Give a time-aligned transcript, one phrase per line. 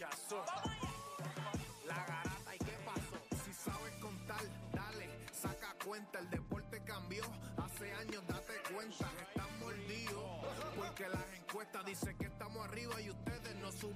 [0.00, 3.44] La garata y qué pasó.
[3.44, 4.40] Si sabes contar,
[4.72, 6.20] dale, saca cuenta.
[6.20, 7.22] El deporte cambió.
[7.58, 9.10] Hace años date cuenta.
[9.28, 13.89] Están mordidos porque las encuestas dicen que estamos arriba y ustedes no suben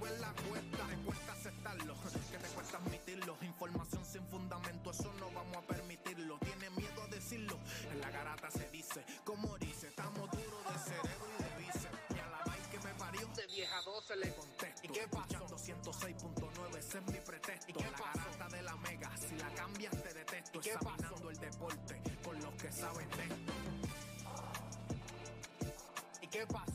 [16.01, 17.71] 106.9, ese es mi pretexto.
[17.71, 20.59] ¿Y qué la garata de la mega, si la cambias te detesto.
[20.59, 23.53] ¿Y qué Examinando el deporte con los que saben de esto.
[26.23, 26.74] ¿Y qué pasó?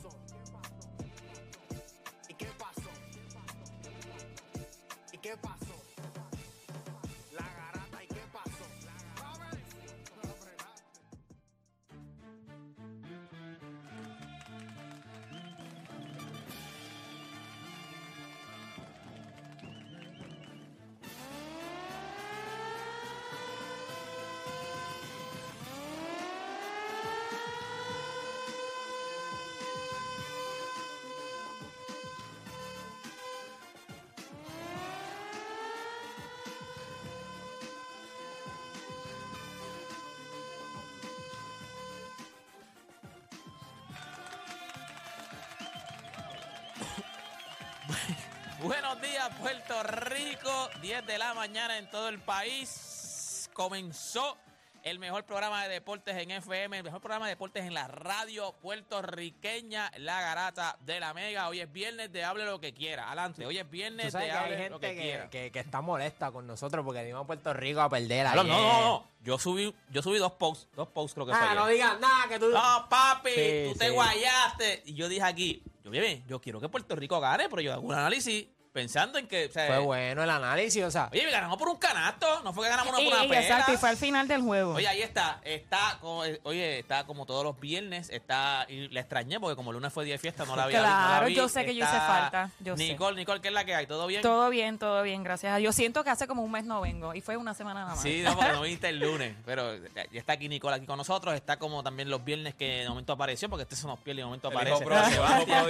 [48.62, 50.70] Buenos días, Puerto Rico.
[50.82, 53.50] 10 de la mañana en todo el país.
[53.54, 54.38] Comenzó
[54.84, 58.54] el mejor programa de deportes en FM, el mejor programa de deportes en la radio
[58.62, 61.48] puertorriqueña, La Garata de la Mega.
[61.50, 63.08] Hoy es viernes de Hable lo que quiera.
[63.08, 65.30] Adelante, hoy es viernes de que hay Hable lo que, que, quiera.
[65.30, 68.46] que- que está molesta con nosotros porque venimos a Puerto Rico a perder No, ayer.
[68.46, 69.08] no, no, no.
[69.22, 71.58] Yo subí, yo subí dos posts, dos posts creo que fue Ah, ayer.
[71.60, 72.50] no digas nada que tú...
[72.50, 73.94] No, papi, Sí, tú te sí.
[73.94, 74.84] guayaste.
[74.86, 77.94] Y yo dije aquí, yo, yo quiero que Puerto Rico gane, pero yo hago un
[77.94, 78.48] análisis
[78.80, 81.10] pensando en que, o sea, Fue bueno el análisis, o sea...
[81.12, 83.90] oye, ganamos por un canasto, no fue que ganamos una por una exacto, y fue
[83.90, 84.74] al final del juego.
[84.76, 89.02] Oye, ahí está, está, como, eh, oye, está como todos los viernes, está, y la
[89.02, 91.26] extrañé porque como el lunes fue día de fiesta, no la había Claro, no la
[91.28, 91.36] vi.
[91.36, 92.84] yo sé que yo hice falta, yo sé.
[92.84, 93.86] Nicole, Nicole, ¿qué es la que hay?
[93.86, 94.22] ¿Todo bien?
[94.22, 95.76] Todo bien, todo bien, gracias a Dios.
[95.76, 98.02] Siento que hace como un mes no vengo y fue una semana nada más.
[98.02, 101.36] Sí, no, porque no viniste el lunes, pero ya está aquí Nicole aquí con nosotros,
[101.36, 104.22] está como también los viernes que de momento apareció, porque este se nos pierde y
[104.22, 104.78] de momento El aparece.
[104.80, 105.66] Sebastián,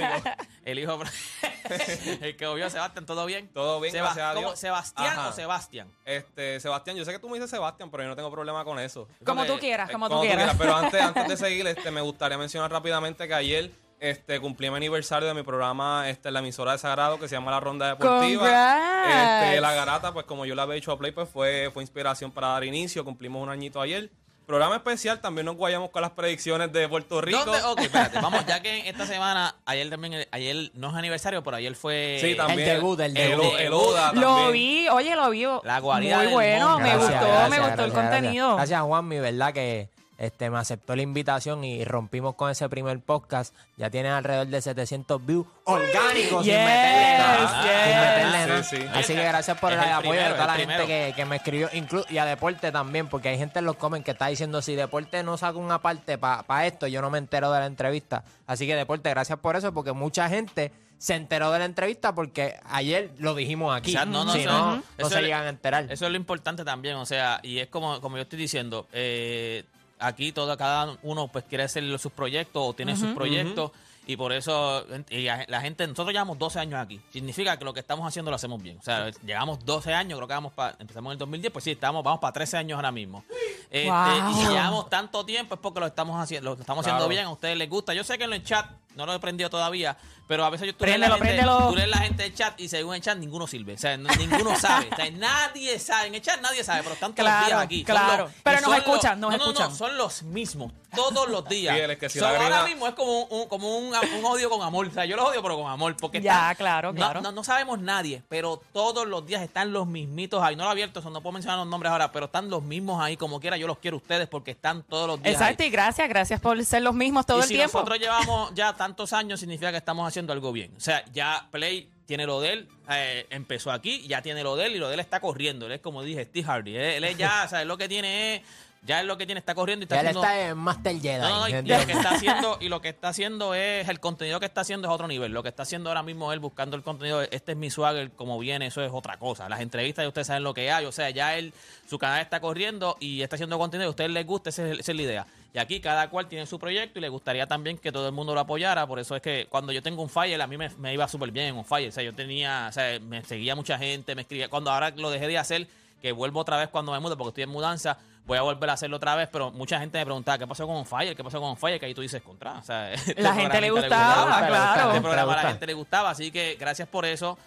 [0.66, 1.10] el hijo pródigo.
[1.10, 1.80] el hijo
[2.20, 3.48] pro- el que obvió a Sebastián, ¿todo bien?
[3.54, 4.48] Todo bien, Seba- gracias a ¿cómo?
[4.48, 4.60] Dios.
[4.60, 5.30] ¿Sebastián Ajá.
[5.30, 5.92] o Sebastián?
[6.06, 8.80] Este, Sebastián, yo sé que tú me dices Sebastián, pero yo no tengo problema con
[8.80, 9.08] eso.
[9.26, 10.56] Como Porque, tú quieras, Eh, como tú quieras.
[10.58, 14.78] Pero antes, antes de seguir, este, me gustaría mencionar rápidamente que ayer este, cumplí mi
[14.78, 17.88] aniversario de mi programa este, en la emisora de Sagrado que se llama La Ronda
[17.90, 18.42] Deportiva.
[18.44, 19.44] Congrats.
[19.44, 22.32] Este, la garata, pues como yo la había hecho a Play, pues fue, fue inspiración
[22.32, 23.04] para dar inicio.
[23.04, 24.10] Cumplimos un añito ayer.
[24.50, 27.38] Programa especial, también nos guayamos con las predicciones de Puerto Rico.
[27.46, 27.62] ¿Dónde?
[27.66, 31.76] Ok, espérate, vamos, ya que esta semana, ayer también, ayer no es aniversario, pero ayer
[31.76, 32.18] fue...
[32.20, 32.62] Sí, también.
[32.62, 33.54] El debut, el El, debut.
[33.60, 34.52] el UDA Lo también.
[34.54, 35.46] vi, oye, lo vi.
[35.64, 38.12] La guarida Muy bueno, me gustó, gracias, me gustó el gracias.
[38.12, 38.56] contenido.
[38.56, 39.54] Gracias, Juanmi, ¿verdad?
[39.54, 43.56] Que este, me aceptó la invitación y rompimos con ese primer podcast.
[43.78, 47.64] Ya tiene alrededor de 700 views orgánicos sin Yes, meterle nada.
[47.64, 47.84] yes.
[47.88, 48.64] Sin meterle Sí, nada.
[48.94, 49.00] sí.
[49.00, 51.38] Así que gracias por el, el apoyo primero, de toda la gente que, que me
[51.38, 54.62] escribió, inclu- y a Deporte también, porque hay gente en los comments que está diciendo
[54.62, 58.24] si Deporte no saca una parte para esto, yo no me entero de la entrevista.
[58.46, 62.60] Así que Deporte, gracias por eso, porque mucha gente se enteró de la entrevista porque
[62.66, 63.92] ayer lo dijimos aquí.
[63.92, 65.86] Quizás no, no, si no, no eso se es- llegan a enterar.
[65.90, 69.64] Eso es lo importante también, o sea, y es como, como yo estoy diciendo, eh,
[70.00, 73.72] aquí todo, cada uno pues quiere hacer sus proyectos o tiene sus proyectos
[74.08, 77.80] y por eso y la gente, nosotros llevamos 12 años aquí, significa que lo que
[77.82, 81.12] estamos haciendo lo hacemos bien, o sea, llegamos 12 años, creo que vamos pa- empezamos
[81.12, 83.24] en el 2010, pues sí, estamos, vamos para 13 años ahora mismo.
[83.70, 84.32] Este, Wow.
[84.32, 87.30] Y si llevamos tanto tiempo es porque lo estamos haciendo, lo estamos haciendo bien, a
[87.32, 88.66] ustedes les gusta, yo sé que en el chat
[89.00, 89.98] no lo he prendido todavía,
[90.28, 91.70] pero a veces yo tú Préndelo, lees, la gente, préndelo.
[91.70, 93.74] tú lees la gente del chat y según el chat ninguno sirve.
[93.74, 94.88] O sea, no- ninguno sabe.
[94.92, 96.08] O sea, nadie sabe.
[96.08, 97.78] En el chat nadie sabe, pero están todos los Claro, días aquí.
[97.78, 98.24] Son claro.
[98.26, 99.70] los- Pero y nos son escuchan, los- nos no, no, escuchan.
[99.72, 100.72] No, son los mismos.
[100.96, 101.76] Todos los días.
[101.76, 104.26] Sí, es que si So, la ahora mismo es como un, un- como un, un
[104.26, 104.88] odio con amor.
[104.88, 105.96] O sea, yo los odio, pero con amor.
[106.00, 107.22] Porque Ya, están- claro, no- claro.
[107.22, 110.56] No, no sabemos nadie, pero todos los días están los mismitos ahí.
[110.56, 113.02] No lo he abierto, eso no puedo mencionar los nombres ahora, pero están los mismos
[113.04, 113.18] ahí.
[113.18, 115.34] Como quiera, yo los quiero a ustedes porque están todos los días.
[115.36, 115.70] Exacto, ahí.
[115.70, 117.78] y gracias, gracias por ser los mismos todo y el si tiempo.
[117.80, 120.74] nosotros llevamos ya tantos años, significa que estamos haciendo algo bien.
[120.76, 124.66] O sea, ya Play tiene lo de él, eh, empezó aquí, ya tiene lo de
[124.66, 125.68] él y lo de él está corriendo.
[125.68, 126.76] Él es como dije, Steve Hardy.
[126.76, 128.42] Él, es ya, o sea, él lo que tiene es,
[128.82, 130.24] ya es lo que tiene, está corriendo y está Ya él haciendo...
[130.24, 131.22] está en Master Jedi.
[131.22, 134.40] No, no, y lo que está haciendo y lo que está haciendo es el contenido
[134.40, 135.32] que está haciendo es otro nivel.
[135.32, 138.40] Lo que está haciendo ahora mismo él buscando el contenido, este es mi swagger como
[138.40, 139.50] viene, eso es otra cosa.
[139.50, 141.54] Las entrevistas ustedes saben lo que hay, o sea, ya él
[141.88, 144.92] su canal está corriendo y está haciendo contenido, a ustedes les gusta, esa es, esa
[144.92, 145.28] es la idea.
[145.54, 148.34] Y aquí cada cual tiene su proyecto y le gustaría también que todo el mundo
[148.36, 150.94] lo apoyara, por eso es que cuando yo tengo un fire, a mí me, me
[150.94, 153.78] iba súper bien en un fire, o sea, yo tenía, o sea, me seguía mucha
[153.78, 155.68] gente, me escribía, cuando ahora lo dejé de hacer,
[156.02, 157.98] que vuelvo otra vez cuando me mude porque estoy en mudanza,
[158.30, 160.86] voy a volver a hacerlo otra vez, pero mucha gente me preguntaba, ¿qué pasó con
[160.86, 161.16] fire?
[161.16, 161.80] ¿Qué pasó con fire?
[161.80, 164.90] Que ahí tú dices contra, o sea, este La gente le programita gustaba, claro.
[164.92, 167.38] Este programa a la gente le gustaba, así que gracias por eso.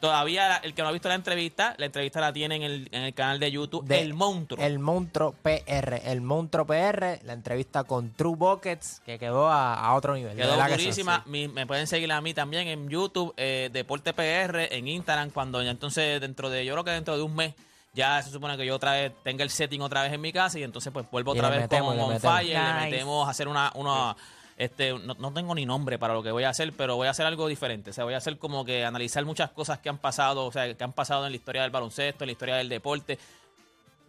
[0.00, 3.02] Todavía el que no ha visto la entrevista, la entrevista la tiene en el, en
[3.02, 4.58] el canal de YouTube, De- El Monstruo.
[4.64, 6.00] El Monstruo PR.
[6.06, 10.34] El Monstruo PR, la entrevista con True Buckets, que quedó a, a otro nivel.
[10.38, 11.22] Quedó verdad que sí, durísima.
[11.26, 15.70] me pueden seguir a mí también en YouTube, eh, Deporte PR, en Instagram, cuando ya
[15.70, 17.52] entonces dentro de, yo creo que dentro de un mes,
[17.92, 20.58] ya se supone que yo otra vez tenga el setting otra vez en mi casa
[20.58, 22.20] y entonces pues vuelvo otra vez metemos, con le On.
[22.20, 24.16] Fire, le metemos a hacer una, una
[24.60, 27.10] este, no, no tengo ni nombre para lo que voy a hacer, pero voy a
[27.10, 27.90] hacer algo diferente.
[27.90, 30.74] O sea, voy a hacer como que analizar muchas cosas que han pasado, o sea,
[30.74, 33.18] que han pasado en la historia del baloncesto, en la historia del deporte.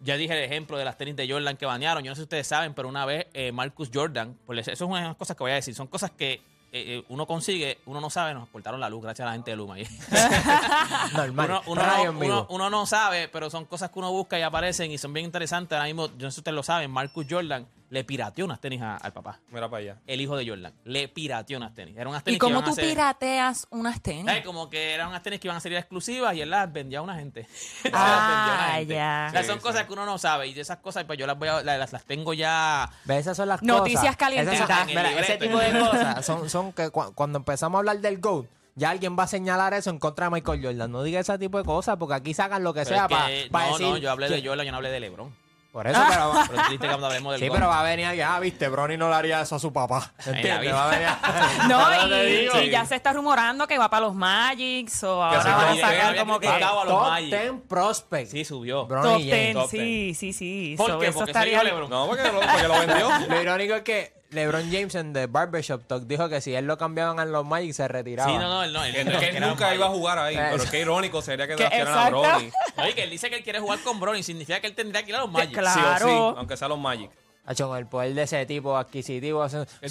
[0.04, 2.04] Ya dije el ejemplo de las tenis de Jordan que banearon.
[2.04, 4.82] Yo no sé si ustedes saben, pero una vez eh, Marcus Jordan, pues eso es
[4.82, 5.74] una de las cosas que voy a decir.
[5.74, 6.42] Son cosas que
[6.74, 9.52] eh, eh, uno consigue, uno no sabe, nos cortaron la luz gracias a la gente
[9.52, 9.76] de Luma.
[9.76, 9.86] ahí.
[11.14, 11.62] Normal.
[11.66, 15.12] uno, no, uno no sabe, pero son cosas que uno busca y aparecen y son
[15.12, 15.76] bien interesantes.
[15.76, 18.82] Ahora mismo, yo no sé si ustedes lo saben, Marcus Jordan le pirateó unas tenis
[18.82, 19.40] a- al papá.
[19.50, 19.98] Mira para allá.
[20.08, 20.74] El hijo de Jordan.
[20.86, 21.94] Le pirateó unas tenis.
[21.96, 24.26] Eran unas ¿Y tenis que cómo iban a tú ser- pirateas unas tenis?
[24.26, 24.46] ¿Sabes?
[24.46, 27.02] Como que eran unas tenis que iban a salir exclusivas y él las vendía a
[27.02, 27.48] una gente.
[27.84, 28.94] Las Ah, vendió a una gente.
[28.96, 29.26] ya.
[29.28, 29.62] O sea, Sí, son sí.
[29.64, 31.92] cosas que uno no sabe y de esas cosas pues yo las voy a, las,
[31.92, 33.20] las tengo ya ¿Ves?
[33.20, 34.16] Esas son las Noticias cosas.
[34.18, 34.56] calientitas.
[34.56, 35.46] Esas son- En el mira, ese libreto.
[35.46, 38.46] tipo de cosas son, son que cu- cuando empezamos a hablar del GOAT,
[38.76, 40.90] ya alguien va a señalar eso en contra de Michael Jordan.
[40.92, 43.28] No diga ese tipo de cosas porque aquí sacan lo que Pero sea es para
[43.28, 43.88] que- no, decir...
[43.88, 45.41] no, yo hablé de que- Jordan, yo no hablé de LeBron.
[45.72, 46.32] Por eso, pero...
[46.34, 48.98] Pero tú dijiste cuando hablemos del Sí, pero va a venir alguien, ah, viste, Bronny
[48.98, 50.12] no le haría eso a su papá.
[50.26, 50.74] ¿Entiendes?
[50.74, 51.18] Va a venir a-
[51.70, 52.60] No, te y, digo.
[52.62, 55.76] y ya se está rumorando que va para los Magics o ahora se va a
[55.78, 57.30] sacar como que a los Top Magic.
[57.30, 58.32] 10 prospect.
[58.32, 58.86] Sí, subió.
[58.86, 59.32] Bronny top James.
[59.32, 59.54] 10.
[59.54, 60.76] top Sí, sí, sí.
[60.78, 61.08] ¿Por So, qué?
[61.08, 61.90] eso Porque estaría- se dio LeBron.
[61.90, 63.10] No, porque lo, porque lo vendió.
[63.30, 66.78] Lo irónico es que LeBron James en The Barbershop Talk dijo que si él lo
[66.78, 68.32] cambiaban a los Magic se retiraba.
[68.32, 68.84] Sí, no, no, él no.
[68.84, 70.36] Él, Que, no, que él era nunca un iba a jugar ahí.
[70.38, 72.10] Eh, Pero qué irónico sería que draftearan a.
[72.10, 72.52] Bronny.
[72.78, 75.10] Oye, que él dice que él quiere jugar con Bronny, significa que él tendría que
[75.10, 75.52] ir a los Magic.
[75.58, 76.06] claro.
[76.06, 77.12] Sí o sí, aunque sea los Magic.
[77.52, 79.46] Hacho, con el poder de ese tipo adquisitivo.
[79.46, 79.90] es un- sí,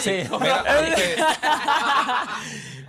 [0.00, 0.28] sí.
[0.40, 0.64] Mira,
[0.96, 1.16] que-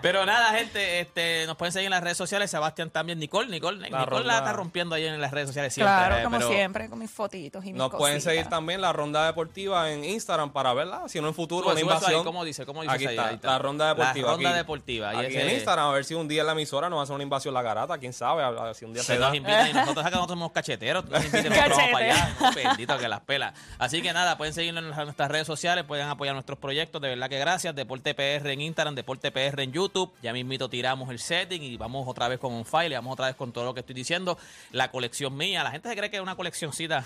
[0.02, 2.52] Pero nada, gente, este, nos pueden seguir en las redes sociales.
[2.52, 3.50] Sebastián también, Nicole.
[3.50, 4.24] Nicole, Nicole ronda.
[4.28, 5.94] la está rompiendo ahí en las redes sociales siempre.
[5.96, 8.92] Claro, eh, como pero- siempre, con mis fotitos y mis nos pueden seguir también la
[8.92, 11.04] ronda deportiva en Instagram para verla.
[11.08, 12.24] Si no en futuro, Sube, una ahí, invasión.
[12.26, 12.66] ¿cómo dice?
[12.66, 13.16] ¿Cómo dice Aquí ahí?
[13.16, 13.48] está, Ahí está.
[13.52, 14.28] la ronda deportiva.
[14.28, 14.58] La ronda aquí.
[14.58, 15.10] deportiva.
[15.12, 17.24] Aquí ese- en Instagram, a ver si un día en la emisora nos hace una
[17.24, 17.98] invasión la garata.
[17.98, 19.28] Quién sabe, a ver si un día se Se da.
[19.28, 21.06] nos invitan y nosotros, ¿sabes que nosotros somos cacheteros?
[21.06, 22.52] Nos invitan nosotros vamos para allá.
[22.56, 23.54] Bendito que las pelas.
[23.80, 27.02] Así que nada, pueden seguirnos en nuestras redes sociales, pueden apoyar nuestros proyectos.
[27.02, 27.74] De verdad que gracias.
[27.74, 30.12] Deporte PR en Instagram, Deporte PR en YouTube.
[30.22, 33.28] Ya mismito tiramos el setting y vamos otra vez con un file y vamos otra
[33.28, 34.38] vez con todo lo que estoy diciendo.
[34.72, 35.64] La colección mía.
[35.64, 37.06] La gente se cree que es una coleccioncita.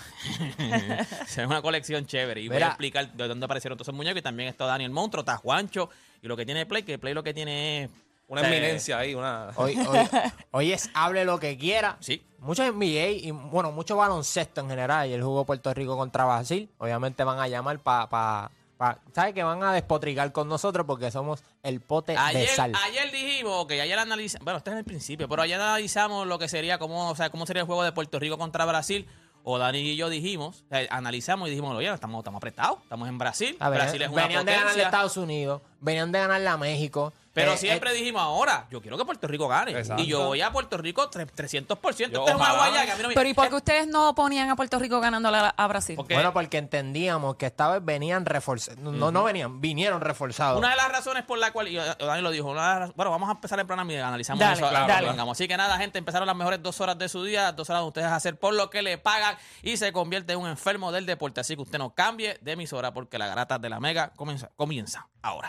[1.26, 2.40] es una colección chévere.
[2.40, 4.18] Y voy a explicar de dónde aparecieron todos esos muñecos.
[4.18, 5.88] Y también está Daniel Monstruo, está Juancho.
[6.20, 7.90] Y lo que tiene Play, que Play lo que tiene es.
[8.28, 9.48] Una eminencia ahí, una.
[9.56, 9.98] Hoy, hoy,
[10.50, 11.96] hoy es hable lo que quiera.
[12.00, 12.22] Sí.
[12.38, 15.08] Muchos NBA y, bueno, mucho baloncesto en general.
[15.08, 16.68] Y el jugó Puerto Rico contra Brasil.
[16.78, 18.08] Obviamente van a llamar para.
[18.08, 19.34] Pa, pa- ¿Sabes?
[19.34, 22.72] Que van a despotricar con nosotros porque somos el pote de Ayer, sal.
[22.84, 26.48] ayer dijimos que ayer analizamos, bueno, este es el principio, pero ayer analizamos lo que
[26.48, 29.08] sería cómo, o sea, cómo sería el juego de Puerto Rico contra Brasil.
[29.44, 33.08] O Dani y yo dijimos, o sea, analizamos y dijimos, oye, estamos, estamos apretados, estamos
[33.08, 33.56] en Brasil.
[33.60, 34.84] A ver, Brasil es una venían de ganarle a.
[34.86, 37.14] Estados Unidos, venían de ganarle a México.
[37.38, 39.72] Pero Eh, siempre eh, dijimos, ahora, yo quiero que Puerto Rico gane.
[39.72, 40.02] Exacto.
[40.02, 42.10] Y yo voy a Puerto Rico tre- 300%.
[42.12, 42.58] Yo, Esto es una ojalá.
[42.70, 44.78] guaya que a mí no me- Pero ¿y por qué ustedes no ponían a Puerto
[44.78, 45.96] Rico ganándole a, Brasil?
[45.96, 48.78] Bueno, porque entendíamos que esta vez venían reforzados.
[48.80, 50.58] No, no venían, vinieron reforzados.
[50.58, 52.94] Una de las razones por la cual, y eh, Dani lo dijo, una de las-
[52.94, 54.68] bueno, vamos a empezar el programa y analizamos Dale, eso.
[54.68, 55.30] claro, dale.
[55.30, 57.88] Así que nada, gente, empezaron las mejores dos horas de su día, dos horas de
[57.88, 61.06] ustedes a hacer por lo que le pagan y se convierte en un enfermo del
[61.06, 61.40] deporte.
[61.40, 65.06] Así que usted no cambie de emisora porque la garata de la mega comienza, comienza
[65.22, 65.48] ahora.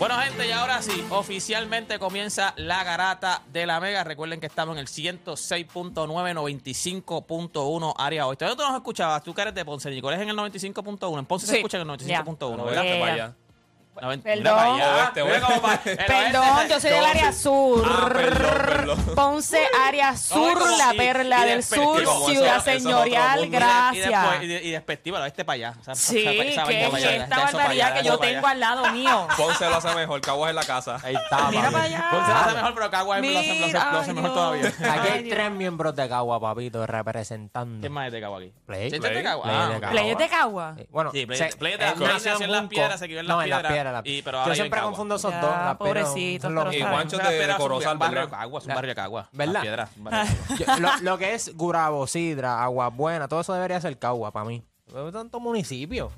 [0.00, 4.02] Bueno, gente, y ahora sí, oficialmente comienza la garata de la Mega.
[4.02, 5.92] Recuerden que estamos en el 106.9,
[6.34, 8.46] 95.1 área oeste.
[8.46, 9.22] ¿Dónde tú nos escuchabas?
[9.22, 11.18] Tú que eres de Ponce, Nicolás en el 95.1.
[11.18, 11.58] En Ponce se Sí.
[11.58, 12.24] escucha en el Ya.
[12.24, 12.82] 95.1, No, ¿verdad?
[12.82, 12.98] Yeah.
[13.00, 13.26] para allá.
[13.26, 13.39] Noven-
[14.00, 14.22] Perdón.
[14.24, 14.42] El
[16.06, 17.84] Perdón, oeste- yo soy del área sur.
[17.86, 19.14] Ah, perdón, perdón.
[19.14, 24.08] Ponce, área sur, la perla y del sur, ciudad eso señorial, gracias.
[24.10, 25.74] después- y, de- y despectiva, la oeste para allá.
[25.80, 29.28] O sea, Sí, esa- que es esta barbaridad que yo tengo al lado mío.
[29.36, 30.98] Ponce lo hace mejor, Caguas en la casa.
[31.02, 32.08] Ahí está, Mira para allá.
[32.10, 34.66] Ponce lo hace mejor, pero Caguas lo hace, mejor todavía.
[34.68, 37.80] Aquí hay tres miembros de Cagua, papito, representando.
[37.80, 38.52] ¿Quién más es de Cagua aquí?
[38.66, 38.90] Play.
[38.90, 39.44] ¿Sí, este Cagua?
[39.44, 39.74] Play Ah, de.
[39.80, 39.90] Cagua.
[39.90, 40.76] ¿Play es de Cagua?
[40.90, 42.66] Bueno, Sí, Play- de- Play nació en Las.
[42.70, 43.42] Piedras, se crió en Las No,
[44.04, 45.50] y- pero Yo ahora siempre confundo esos Ya, dos.
[45.50, 48.38] Las pobrecito, los- pero Y Las de, de Piedras es un Corozal, barrio de ¿verdad?
[48.38, 49.28] Cagua, es un barrio de Cagua.
[49.32, 49.52] ¿Verdad?
[49.54, 50.76] Las Piedras, un barrio de Cagua.
[50.76, 54.44] Yo- lo, lo que es Gurabo, Sidra, Agua Buena, todo eso debería ser Cagua para
[54.46, 54.62] mí.
[55.12, 56.10] Tanto municipio.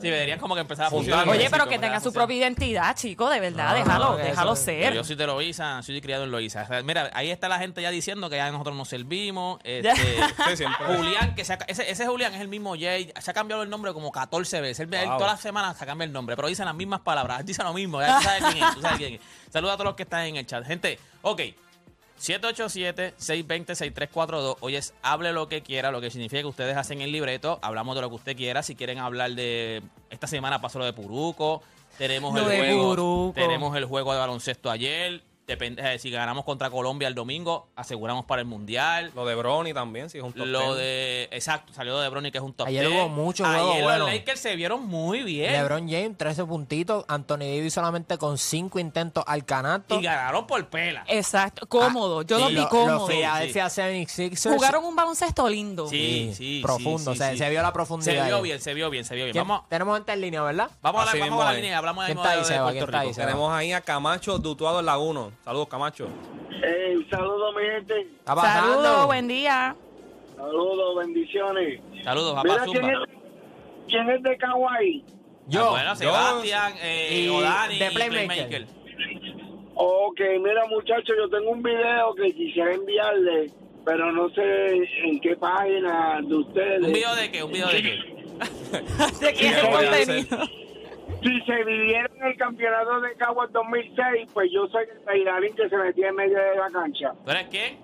[0.00, 1.28] Sí, deberían como que empezar a funcionar.
[1.28, 4.94] Oye, pero que tenga su propia identidad, chico, de verdad, déjalo, déjalo ser.
[4.94, 8.30] Yo soy de Loíza, soy criado en sea, mira, ahí está la gente ya diciendo
[8.30, 9.58] que ya nosotros nos servimos.
[9.68, 9.90] Este.
[10.86, 13.70] Julián, que se ha- ese, ese Julián es el mismo Jay, se ha cambiado el
[13.70, 14.88] nombre como 14 veces.
[14.88, 18.00] Todas las semanas se cambia el nombre, pero dicen las mismas palabras, dicen lo mismo.
[18.00, 19.20] Ya tú sabes quién es, tú sabes quién es.
[19.50, 20.64] Saludos a todos los que están en el chat.
[20.64, 21.40] Gente, ok.
[22.20, 24.56] 787-620-6342.
[24.60, 27.58] Hoy es hable lo que quiera, lo que significa que ustedes hacen el libreto.
[27.62, 28.62] Hablamos de lo que usted quiera.
[28.62, 29.82] Si quieren hablar de.
[30.10, 31.62] Esta semana pasó lo de Puruco.
[31.96, 32.90] Tenemos el juego.
[32.90, 33.32] Puruco.
[33.34, 35.22] Tenemos el juego de baloncesto ayer.
[35.48, 39.10] Depende, eh, si ganamos contra Colombia el domingo, aseguramos para el mundial.
[39.14, 40.76] Lo de Brony también, si es un top Lo 10.
[40.76, 41.28] de.
[41.32, 43.00] Exacto, salió de Brony, que es un top Ayer 10.
[43.00, 44.06] hubo mucho Ayer juego los bueno.
[44.08, 45.50] Lakers se vieron muy bien.
[45.52, 47.04] LeBron James, 13 puntitos.
[47.08, 49.98] Anthony Davis solamente con 5 intentos al canato.
[49.98, 51.02] Y ganaron por pela.
[51.08, 53.06] Exacto, cómodo, yo sí, los vi Lo-.
[53.06, 54.54] Philadelphia 76ers.
[54.54, 55.88] Jugaron un baloncesto lindo.
[55.88, 56.60] Sí, sí.
[56.62, 57.38] Profundo, sí, se- sí.
[57.38, 58.42] se vio la profundidad Se vio ahí.
[58.42, 59.32] bien, se vio bien, se vio bien.
[59.32, 60.70] ¿Quién- Vamos, Tenemos gente en línea, ¿verdad?
[60.82, 62.38] vamos a la, Así vamos mismo a la línea y hablamos de, ¿Quién está ahí,
[62.40, 62.62] de Seba?
[62.64, 63.14] Puerto ¿Quién está ahí, Rico.
[63.14, 63.26] Seba?
[63.28, 65.32] Tenemos ahí a Camacho Dutuado en la 1.
[65.48, 66.08] Saludos, Camacho.
[66.62, 68.06] Hey, saludos, mi gente.
[68.26, 69.74] Saludos, buen día.
[70.36, 71.80] Saludos, bendiciones.
[72.04, 72.98] Saludos, Mira, papá ¿quién es,
[73.88, 75.04] ¿quién es de Kawaii?
[75.46, 75.64] Yo.
[75.64, 78.26] Ah, bueno, Sebastián, eh, Y Odani de Playmaker.
[78.26, 78.66] Playmaker.
[79.74, 83.50] Ok, mira, muchachos, yo tengo un video que quisiera enviarle,
[83.86, 86.82] pero no sé en qué página de ustedes.
[86.82, 87.42] ¿Un video de qué?
[87.42, 87.90] ¿Un video de qué?
[89.24, 90.67] ¿De quién es ¿qué el contenido?
[91.22, 95.76] Si se vivieron el campeonato de Caguas 2006, pues yo soy el bailarín que se
[95.76, 97.12] metía en medio de la cancha.
[97.24, 97.78] ¿Tú eres quién?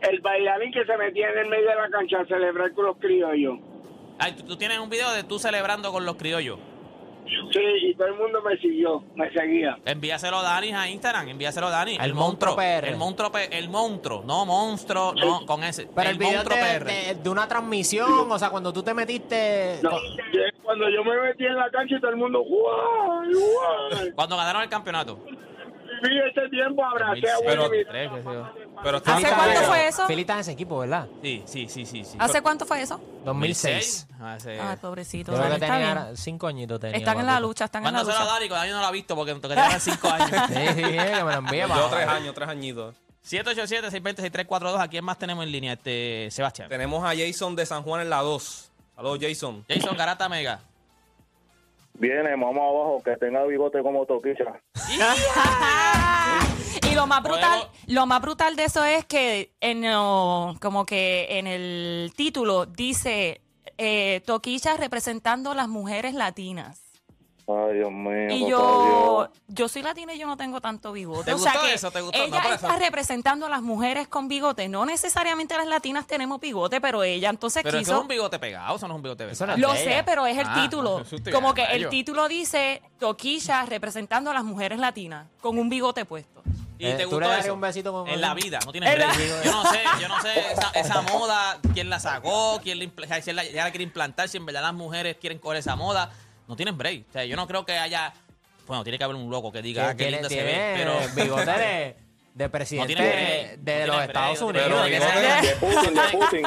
[0.00, 2.96] El bailarín que se metía en el medio de la cancha a celebrar con los
[2.96, 3.58] criollos.
[4.18, 6.58] Ay, ¿tú, tú tienes un video de tú celebrando con los criollos.
[7.26, 9.78] Sí, y todo el mundo me siguió, me seguía.
[9.86, 11.96] Envíaselo a Dani a Instagram, envíaselo a Dani.
[12.00, 12.86] El Monstruo PR.
[12.88, 15.88] El monstruo el monstruo, no monstruo, no, con ese.
[15.94, 16.84] Pero el, video monstruo de, PR.
[16.84, 19.78] de- de una transmisión, o sea, cuando tú te metiste...
[19.82, 19.90] No,
[20.64, 24.12] cuando yo me metí en la cancha y todo el mundo, ¡guay, guay!
[24.12, 25.18] Cuando ganaron el campeonato.
[26.02, 27.70] Viví ese tiempo, abracé a Pero-.
[28.82, 30.06] Pero ¿Hace cuánto fue eso?
[30.06, 31.06] Filita en ese equipo, ¿verdad?
[31.22, 32.04] Sí, sí, sí, sí.
[32.04, 32.16] sí.
[32.20, 33.00] ¿Hace cuánto fue eso?
[33.24, 34.08] 2006.
[34.20, 34.60] Hace...
[34.60, 35.32] Ay, pobrecito.
[35.32, 36.16] Yo creo que está tenía bien.
[36.16, 36.80] cinco añitos.
[36.80, 37.48] Tenía, Están en la papito.
[37.48, 38.34] lucha, están en la Mándaselo a lucha.
[38.34, 40.30] Dani, que no lo ha visto porque te quedan cinco años.
[40.48, 41.60] Sí, sí, sí, que me lo envíe.
[41.60, 42.94] Yo para- tres años, tres añitos.
[43.24, 44.80] 787-620-6342.
[44.80, 45.72] ¿A quién más tenemos en línea?
[45.74, 46.68] Este, Sebastián.
[46.68, 48.70] Tenemos a Jason de San Juan en la 2.
[48.96, 49.64] Saludos, Jason.
[49.68, 50.60] Jason Garata Mega.
[51.94, 54.60] Viene, vamos abajo, que tenga bigote como toquicha.
[56.90, 61.38] y lo más brutal, lo más brutal de eso es que en lo- como que
[61.38, 63.40] en el título dice
[63.78, 66.80] eh, Toquilla representando a las mujeres latinas.
[67.46, 68.30] Ay, Dios mío.
[68.30, 69.42] Y yo, Dios.
[69.48, 71.24] yo soy latina y yo no tengo tanto bigote.
[71.26, 71.90] ¿Te o sea gustó que eso?
[71.90, 72.18] ¿Te gustó?
[72.18, 72.54] No, ella eso.
[72.54, 74.66] está representando a las mujeres con bigote.
[74.68, 77.92] No necesariamente las latinas tenemos bigote, pero ella entonces Pero eso quiso.
[77.92, 79.58] no es un bigote pegado, eso no es un bigote Eso pegado.
[79.60, 80.04] Lo sé, ella.
[80.06, 81.00] pero es el Ah, título.
[81.00, 86.06] eso Como que el título dice Toquilla representando a las mujeres latinas con un bigote
[86.06, 86.42] puesto.
[86.78, 87.54] ¿Y Eh, te ¿tú gustó eso?
[87.54, 89.14] un besito con- En la vida, no tienes En la-.
[89.44, 93.20] Yo no sé, yo no sé esa, esa moda, quién la sacó, quién la, impl-
[93.22, 96.10] si la, ya la quiere implantar, si en verdad las mujeres quieren coger esa moda.
[96.48, 97.04] No tienen break.
[97.08, 98.12] O sea, yo no creo que haya...
[98.66, 100.98] Bueno, tiene que haber un loco que diga, ah, qué lindo se ve, pero...
[101.14, 101.96] bigote de,
[102.34, 104.66] de presidente tiene break, de, no de los break, Estados no Unidos.
[104.68, 106.42] Pero bigote- De Putin, de Putin.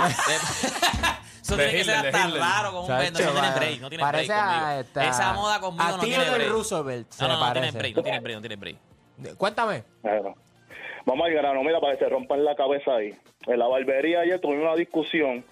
[1.41, 2.41] Eso De tiene que ser de hasta Hitler.
[2.41, 4.65] raro con un Chacho, no, no tiene break, no tiene parece break conmigo.
[4.65, 6.49] a esta- Esa moda conmigo a no tiene del break.
[6.49, 8.77] Roosevelt, se No, no, no, tiene break, no tiene break, no tiene break.
[9.37, 9.83] Cuéntame.
[10.01, 10.35] Bueno,
[11.05, 13.15] Vamos al grano, mira, para que se rompan la cabeza ahí.
[13.45, 15.45] En la barbería ayer tuvimos una discusión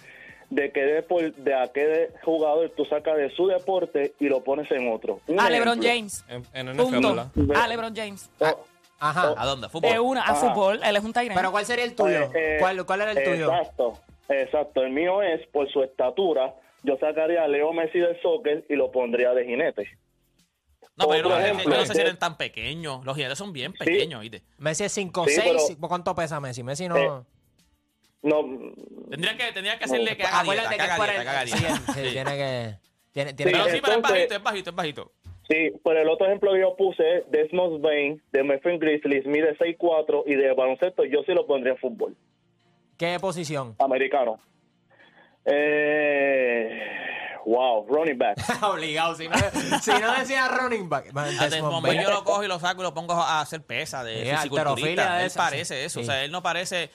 [0.50, 4.70] de qué depor- de a qué jugador tú sacas de su deporte y lo pones
[4.72, 5.20] en otro.
[5.28, 5.82] Un A LeBron.
[5.82, 6.24] James.
[6.30, 7.32] En, en NFL, Punto.
[7.56, 8.30] A LeBron James.
[8.40, 8.66] Oh,
[9.00, 9.34] Ajá.
[9.38, 9.68] ¿A dónde?
[9.70, 9.92] ¿Fútbol?
[9.92, 10.36] De una, a Ajá.
[10.54, 10.80] fútbol.
[10.84, 11.36] Él es un Tyrant.
[11.36, 12.30] Pero ¿cuál sería el tuyo?
[12.34, 13.52] eh, ¿Cuál, ¿Cuál era el tuyo?
[13.54, 14.00] Exacto,
[14.30, 14.82] exacto.
[14.84, 18.92] El mío es, por su estatura, yo sacaría a Leo Messi del soccer y lo
[18.92, 19.90] pondría de jinete.
[20.98, 21.72] No, pero yo Otro no, ejemplo.
[21.74, 23.04] yo no sé si eran tan pequeños.
[23.04, 24.44] Los gigantes son bien pequeños, ¿viste?
[24.60, 25.76] Messi es 5 Sí, 6.
[25.78, 26.64] pero- ¿Cuánto pesa Messi?
[26.64, 26.96] Messi no.
[26.98, 27.24] Eh,
[28.26, 28.42] No,
[29.10, 31.94] Tendrían que, tendrían que hacerle que haga dieta, Acuérdate que haga dieta, que haga dieta.
[31.94, 32.76] sí, tiene que.
[33.14, 33.36] Tiene, sí,
[33.82, 35.12] pero es bajito, es bajito, es bajito.
[35.48, 39.56] sí, pero el otro ejemplo que yo puse es Desmond Bain de Memphis Grizzlies, mide
[39.58, 42.18] 6'4 y de baloncesto yo sí lo pondría en fútbol
[42.98, 43.76] ¿Qué posición?
[43.80, 44.40] americano.
[45.46, 46.70] Eh,
[47.46, 48.38] wow, running back.
[48.64, 49.16] Obligado.
[49.16, 49.36] Si no,
[49.82, 51.12] si no decía running back.
[51.14, 52.02] Desmond Bain.
[52.02, 55.22] Yo lo cojo y lo saco y lo pongo a hacer pesa de Sí, fisiculturista.
[55.22, 55.86] Él esa, parece sí.
[55.86, 56.00] eso.
[56.00, 56.04] Sí.
[56.04, 56.90] O sea, él no parece...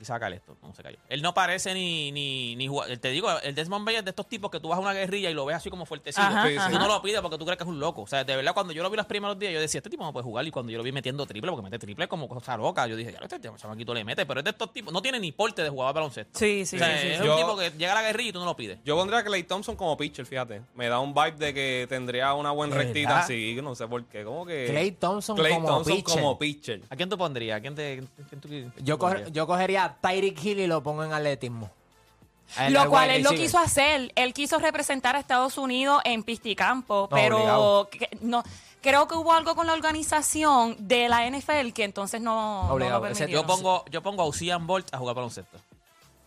[0.00, 0.96] Aquí se va a caer esto, no se cayó.
[1.10, 4.26] Él no parece ni, ni, ni jugar- Te digo, el Desmond Bain es de estos
[4.26, 6.22] tipos que tú vas a una guerrilla y lo ves así como fuertecito.
[6.22, 6.72] Ajá, Sí, sí.
[6.72, 8.00] Tú no lo pides porque tú crees que es un loco.
[8.00, 10.02] O sea, de verdad, cuando yo lo vi los primeros días, yo decía, este tipo
[10.02, 10.46] no puede jugar.
[10.46, 13.12] Y cuando yo lo vi metiendo triple, porque mete triple como cosa loca, yo dije,
[13.12, 14.24] ya, este chamaquito le mete.
[14.24, 16.38] Pero es de estos tipos, no tiene ni porte de jugador baloncesto.
[16.38, 17.20] Sí, sí, o sea, sí, sí, es sí.
[17.22, 18.78] un Yo- tipo que llega a la guerrilla y tú no lo pides.
[18.84, 20.62] Yo pondría a Clay Thompson como pitcher, fíjate.
[20.74, 24.02] Me da un vibe de que tendría una buena ¿De rectita así, no sé por
[24.06, 24.24] qué.
[24.24, 24.66] Como que.
[24.70, 26.14] Klay Thompson Klay como Thompson pitcher.
[26.14, 26.80] como pitcher.
[26.88, 27.58] ¿A quién tú pondrías?
[27.58, 28.48] ¿A quién te, quién tú-
[29.32, 31.70] yo cogería a Tyreek Hill y lo pongo en atletismo.
[32.58, 34.10] El- Lo cual él lo quiso hacer.
[34.16, 38.42] Él quiso representar a Estados Unidos en pisticampo, No, pero que- no,
[38.82, 43.14] creo que hubo algo con la organización de la NFL que entonces no, no lo.
[43.28, 45.58] Yo pongo, yo pongo a Usain Bolt a jugar baloncesto.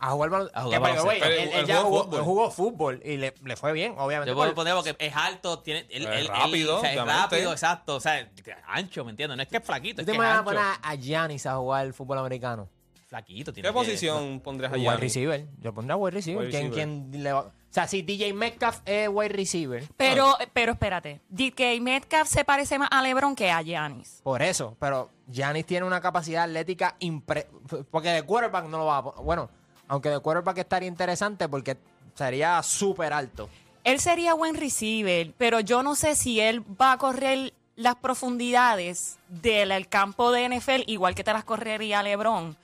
[0.00, 1.10] A jugar A jugar baloncesto.
[1.12, 2.22] él, Pero él él ya jugó fútbol.
[2.22, 4.30] jugó fútbol y le, le fue bien, obviamente.
[4.30, 7.04] Yo puedo poner porque es alto, tiene, él, Es él- él- rápido, o sea, es
[7.06, 8.30] rápido, exacto, o sea,
[8.66, 9.36] ancho, ¿me entiendes?
[9.36, 10.50] No es que es flaquito, ¿Tú es te que es me vas a ancho.
[10.50, 12.68] poner a Giannis a jugar el fútbol americano?
[13.14, 15.46] Flaquito, tiene ¿Qué que- posición pondrías a Wide receiver.
[15.60, 16.40] Yo pondría wide receiver.
[16.42, 17.10] Wide ¿Quién, receiver.
[17.10, 21.80] quién le va- O sea, si DJ Metcalf es wide receiver, Pero, pero espérate, DK
[21.80, 24.20] Metcalf se parece más a LeBron que a Giannis.
[24.24, 24.76] por eso.
[24.80, 27.46] Pero Giannis tiene una capacidad atlética impre...
[27.90, 29.00] Porque de quarterback no lo va a...
[29.02, 29.48] Bueno,
[29.86, 31.76] aunque de quarterback estaría interesante porque
[32.14, 33.48] sería súper alto.
[33.84, 39.18] Él sería buen receiver, pero yo no sé si él va a correr las profundidades
[39.28, 42.56] del el campo de NFL igual que te las correría LeBron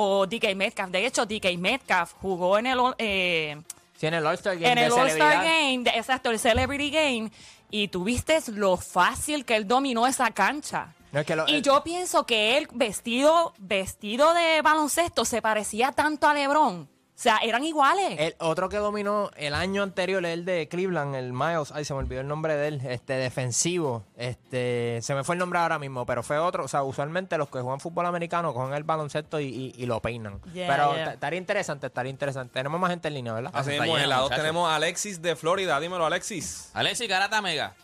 [0.00, 0.90] o DK Metcalf.
[0.92, 3.60] De hecho, DK Metcalf jugó en el eh,
[4.00, 7.32] en el All-Star Game en el All-Star Game, de- exacto, el Celebrity Game,
[7.70, 10.94] y tú viste lo fácil que él dominó esa cancha.
[11.10, 15.42] No, es que lo- y el- yo pienso que él vestido, vestido de baloncesto se
[15.42, 16.88] parecía tanto a LeBron.
[17.18, 18.14] O sea, eran iguales.
[18.16, 21.72] El otro que dominó el año anterior es el de Cleveland, el Miles.
[21.74, 22.80] Ay, se me olvidó el nombre de él.
[22.86, 24.04] Este, defensivo.
[24.16, 26.62] Este, se me fue el nombre ahora mismo, pero fue otro.
[26.64, 30.00] O sea, usualmente los que juegan fútbol americano cogen el baloncesto y, y- y lo
[30.00, 30.40] peinan.
[30.52, 31.12] Yeah, pero yeah.
[31.14, 32.52] estaría interesante, estaría interesante.
[32.52, 33.50] Tenemos más gente en línea, ¿verdad?
[33.52, 34.40] Así mismo, en lleno, la 2 muchacho.
[34.40, 35.80] tenemos a Alexis de Florida.
[35.80, 36.70] Dímelo, Alexis.
[36.72, 37.74] Alexis Garata Mega.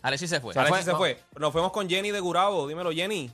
[0.00, 0.54] Alexis se fue.
[0.54, 1.20] Se Alexis fue, se fue.
[1.38, 2.66] Nos fuimos con Jenny de Gurabo.
[2.66, 3.30] Dímelo, Jenny.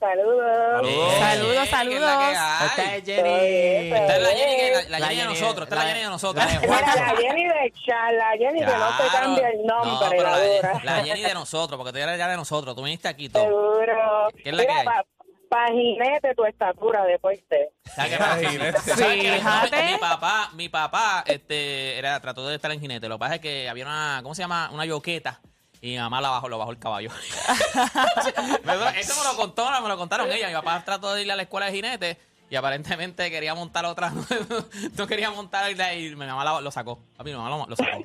[0.00, 0.86] Saludos.
[1.18, 1.68] Saludos.
[1.68, 2.34] Saludos, Eh.
[2.66, 3.92] Esta es Jenny.
[3.94, 5.88] Esta es la Jenny, que- la, la La Jenny de nosotros, esta es la la-
[5.90, 6.44] Jenny de nosotros.
[6.44, 9.10] la Mira, Jenny de Char, la Jenny que no se Claro.
[9.12, 10.80] cambia el nombre, No, pero la, la, dura.
[10.84, 12.74] la Jenny de nosotros, porque tú eres ya de nosotros.
[12.74, 13.44] Tú viniste aquí todo.
[13.44, 14.28] Seguro.
[14.42, 14.84] ¿Qué es la que hay?
[14.84, 15.04] pa,
[15.48, 17.70] paginete tu estatura después de.
[17.94, 19.82] Fíjate.
[19.92, 23.08] Mi papá, mi papá, este, era, trató de estar en jinete.
[23.08, 24.70] Lo que pasa es que había una, ¿cómo se llama?
[24.72, 25.40] Una yoqueta.
[25.80, 27.10] Y mi mamá la bajó, lo bajó el caballo.
[28.64, 30.48] Me- Eso me lo contó, me lo contaron ella.
[30.48, 32.16] Mi papá trató de ir a la escuela de jinete
[32.50, 34.12] y aparentemente quería montar otra.
[34.96, 36.98] no quería montar y mi mamá la- lo sacó.
[37.16, 38.02] A mi mamá lo, lo sacó.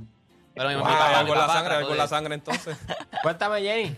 [0.55, 2.77] Pero mi, mi Wow, papá, voy mi con la papá sangre, con la sangre entonces.
[3.23, 3.95] Cuéntame, Jenny.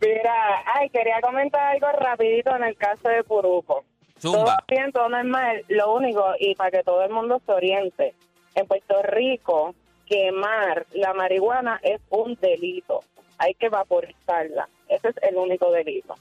[0.00, 3.84] Mira, ay, quería comentar algo rapidito en el caso de Puruco.
[4.20, 4.58] Todo Zumba.
[4.68, 5.64] bien, todo normal.
[5.68, 8.14] Lo único, y para que todo el mundo se oriente,
[8.54, 9.74] en Puerto Rico,
[10.10, 13.00] quemar la marihuana es un delito.
[13.38, 14.68] Hay que vaporizarla.
[14.88, 16.14] Ese es el único delito.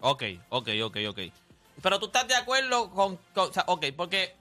[0.00, 1.18] Ok, ok, ok, ok.
[1.82, 4.32] Pero tú estás de acuerdo con, con- ok, porque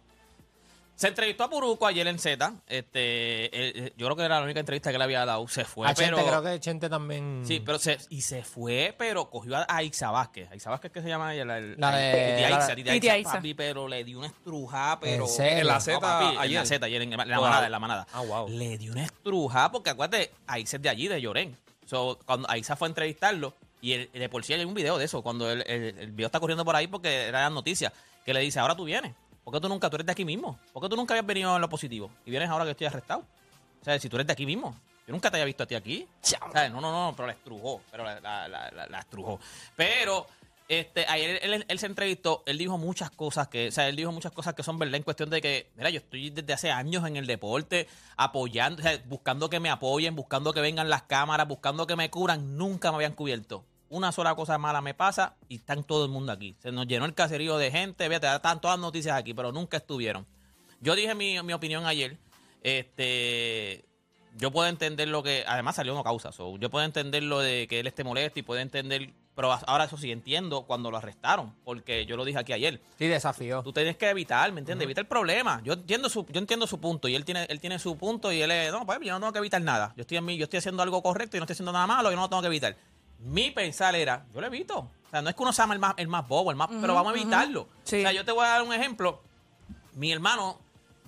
[0.95, 2.53] se entrevistó a Puruco ayer en Z.
[2.67, 5.47] Este, eh, eh, yo creo que era la única entrevista que le había dado.
[5.47, 7.43] Se fue, a pero Chente, creo que Chente también.
[7.45, 10.49] sí, pero se, y se fue, pero cogió a, a Ixa Vázquez.
[10.51, 13.10] A Ixa Vázquez que se llama ella, la, La de- Titi la- Aixa, Titi Titi
[13.10, 13.32] Aixa, Aixa.
[13.34, 15.58] papi, pero le dio una estruja, pero ¿En?
[15.60, 16.60] En la No, Z en ayer.
[16.62, 17.41] la Z ayer en la Wow.
[17.47, 18.08] manada, en la manada.
[18.13, 18.47] Ah, wow.
[18.49, 21.58] Le dio una estruja porque acuérdate, Aixa es de allí, de Llorén.
[21.86, 25.06] So, cuando Aixa fue a entrevistarlo, y el, de por sí hay un video de
[25.06, 27.91] eso, cuando el, el- el video está corriendo por ahí porque era la noticia,
[28.25, 29.13] que le dice, ahora tú vienes.
[29.43, 30.58] ¿Por qué tú nunca, tú eres de aquí mismo?
[30.71, 32.10] ¿Por qué tú nunca habías venido en lo positivo?
[32.25, 33.23] Y vienes ahora que estoy arrestado.
[33.82, 34.75] O sea, si tú eres de aquí mismo.
[35.06, 36.08] Yo nunca te había visto a ti aquí.
[36.21, 37.82] O sea, no, no, no, pero la estrujó.
[37.91, 38.47] Pero la, la,
[38.88, 39.39] la, estrujó.
[39.75, 40.25] Pero
[40.69, 43.97] Este, ayer él, él- él se entrevistó, él dijo muchas cosas que, o sea, él
[43.97, 46.71] dijo muchas cosas que son verdad en cuestión de que, mira, yo estoy desde hace
[46.71, 51.03] años en el deporte, apoyando, o sea, buscando que me apoyen, buscando que vengan las
[51.03, 53.65] cámaras, buscando que me cubran, nunca me habían cubierto.
[53.93, 56.56] Una sola cosa mala me pasa y están todo el mundo aquí.
[56.58, 59.77] Se nos llenó el caserío de gente, fíjate, están todas las noticias aquí, pero nunca
[59.77, 60.25] estuvieron.
[60.82, 62.17] Yo dije mi, mi opinión ayer.
[62.63, 63.86] Este,
[64.36, 65.45] yo puedo entender lo que.
[65.47, 66.32] Además salió una causa.
[66.32, 69.12] so, yo puedo entender lo de que él esté molesto y puedo entender.
[69.36, 71.53] Pero ahora eso sí entiendo cuando lo arrestaron.
[71.63, 72.82] Porque yo lo dije aquí ayer.
[72.97, 73.62] Sí, desafió.
[73.62, 74.86] Tú tienes que evitar, ¿me entiendes?
[74.86, 75.62] Evita el problema.
[75.63, 77.08] Yo entiendo su, yo entiendo su punto.
[77.08, 79.34] Y él tiene, él tiene su punto y él es, no, pues yo no tengo
[79.34, 79.93] que evitar nada.
[79.95, 82.10] Yo estoy en mí, yo estoy haciendo algo correcto y no estoy haciendo nada malo,
[82.10, 82.75] yo no lo tengo que evitar.
[83.19, 84.80] Mi pensar era, yo lo evito.
[84.80, 86.93] O sea, no es que uno sea el más, el más bobo, el más, pero
[86.95, 87.67] vamos a evitarlo.
[87.84, 87.97] Sí.
[87.97, 89.21] O sea, yo te voy a dar un ejemplo.
[89.93, 90.60] Mi hermano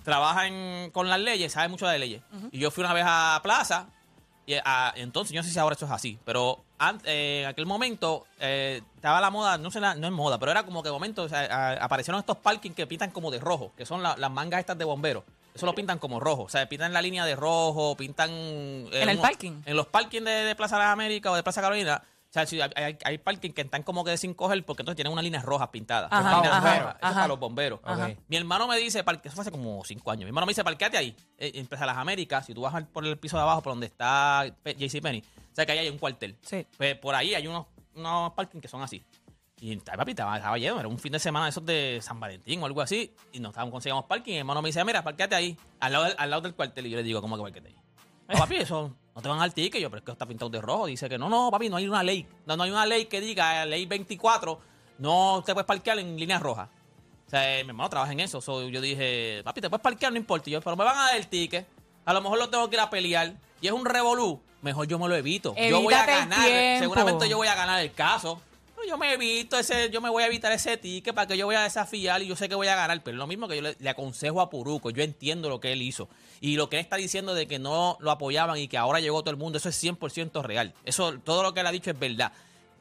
[0.04, 2.22] trabaja en- con las leyes, sabe mucho de leyes.
[2.52, 3.88] Y yo fui una vez a Plaza,
[4.46, 7.48] y a- entonces yo no sé si ahora eso es así, pero an- eh, en
[7.48, 10.82] aquel momento eh, estaba la moda, no sé, la- no es moda, pero era como
[10.84, 13.84] que de momento o sea, a- aparecieron estos parking que pintan como de rojo, que
[13.84, 15.24] son la- las mangas estas de bomberos.
[15.56, 18.30] Eso lo pintan como rojo, o sea, pintan la línea de rojo, pintan...
[18.30, 19.62] eh, ¿En el parking?
[19.66, 22.02] En los parking de, de Plaza de las Américas o de Plaza Carolina.
[22.28, 24.96] O sea, si hay, hay, hay parking que están como que sin coger porque entonces
[24.96, 26.08] tienen unas líneas rojas pintadas.
[26.12, 27.14] Ajá, líneas ajá, rojas, eso es ajá.
[27.14, 27.80] para los bomberos.
[27.82, 28.10] Ajá.
[28.28, 30.24] Mi hermano me dice, parque- eso fue hace como cinco años.
[30.24, 32.44] Mi hermano me dice, parqueate ahí, eh, en Plaza de las Américas.
[32.44, 35.64] Si tú vas por el piso de abajo, por donde está Pe- JCPenney, o sea
[35.64, 36.36] que ahí hay un cuartel.
[36.42, 36.66] Sí.
[36.76, 37.64] Pues por ahí hay unos,
[37.94, 39.02] unos parking que son así.
[39.58, 42.66] Y papi, estaba, estaba lleno, era un fin de semana esos de San Valentín o
[42.66, 43.14] algo así.
[43.32, 44.32] Y nos estábamos conseguimos parking.
[44.32, 46.86] Y mi hermano me dice, mira, parqueate ahí, al lado, del, al lado del cuartel.
[46.86, 47.76] Y yo le digo, ¿cómo que parqueate ahí?
[48.28, 49.80] No, papi, eso no te van al ticket.
[49.80, 50.86] Yo, pero es que está pintado de rojo.
[50.86, 52.26] Dice que no, no, papi, no hay una ley.
[52.44, 54.60] No, no hay una ley que diga, eh, ley 24,
[54.98, 56.68] no te puedes parquear en líneas rojas.
[57.26, 58.40] O sea, eh, mi hermano trabaja en eso.
[58.40, 60.50] So, yo dije, papi, te puedes parquear, no importa.
[60.50, 61.66] Y yo, pero me van a dar el ticket.
[62.04, 63.32] A lo mejor lo tengo que ir a pelear.
[63.60, 64.40] Y es un revolú.
[64.60, 65.54] Mejor yo me lo evito.
[65.54, 66.78] yo voy a ganar.
[66.78, 68.42] Seguramente yo voy a ganar el caso.
[68.86, 71.46] Pero yo me evito ese, yo me voy a evitar ese ticket para que yo
[71.46, 73.02] voy a desafiar y yo sé que voy a ganar.
[73.02, 74.90] Pero es lo mismo que yo le, le aconsejo a Puruco.
[74.90, 76.08] Yo entiendo lo que él hizo.
[76.40, 79.22] Y lo que él está diciendo de que no lo apoyaban y que ahora llegó
[79.22, 80.72] todo el mundo, eso es 100% real.
[80.84, 82.32] Eso, todo lo que él ha dicho es verdad.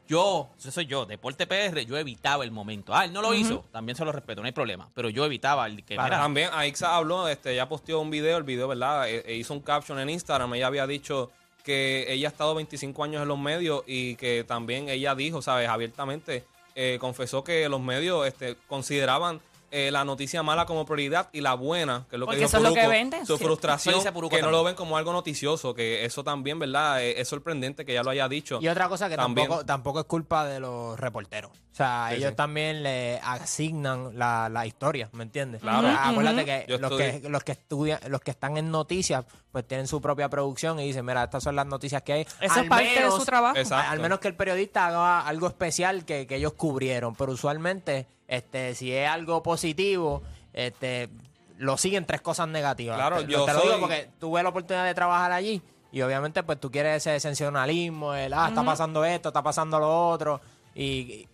[0.07, 2.93] Yo, eso soy yo, Deporte PR, yo evitaba el momento.
[2.93, 4.87] Ah, él no lo hizo, también se lo respeto, no hay problema.
[4.93, 8.43] Pero yo evitaba el que, mira, También Aixa habló, este, ella posteó un video, el
[8.43, 9.09] video, ¿verdad?
[9.09, 10.53] E- e hizo un caption en Instagram.
[10.53, 11.31] Ella había dicho
[11.65, 15.67] que ella ha estado 25 años en los medios y que también ella dijo, ¿sabes?
[15.67, 19.41] Abiertamente eh, confesó que los medios este, consideraban
[19.77, 22.47] eh, la noticia mala como prioridad y la buena, que es lo que Porque dijo
[22.47, 23.43] eso es lo que venden, su sí.
[23.43, 27.03] frustración, que no lo ven como algo noticioso, que eso también, ¿verdad?
[27.03, 28.59] Eh, es sorprendente que ella lo haya dicho.
[28.61, 29.47] Y otra cosa que También.
[29.47, 31.51] tampoco, tampoco es culpa de los reporteros.
[31.51, 32.35] O sea, Sí, ellos sí.
[32.37, 35.61] también le asignan la, la historia, ¿me entiendes?
[35.61, 35.87] Claro.
[35.87, 37.21] Acuérdate que Yo los, estudié.
[37.21, 40.85] que los que estudian, los que están en noticias, pues tienen su propia producción y
[40.87, 42.21] dicen, mira, estas son las noticias que hay.
[42.39, 43.57] Eso es parte de su trabajo.
[43.57, 43.91] Exacto.
[43.91, 47.13] Al menos que el periodista haga algo especial que, que ellos cubrieron.
[47.15, 50.21] Pero usualmente, este, si es algo positivo,
[50.53, 51.09] este,
[51.57, 52.97] lo siguen tres cosas negativas.
[52.97, 55.61] Claro, te, yo te lo digo soy- porque tuve la oportunidad de trabajar allí
[55.91, 60.09] y obviamente pues tú quieres ese sensacionalismo, el, ah, está pasando esto, está pasando lo
[60.09, 60.41] otro
[60.73, 61.27] y,